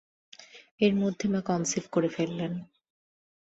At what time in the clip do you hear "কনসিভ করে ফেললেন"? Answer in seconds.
1.41-2.53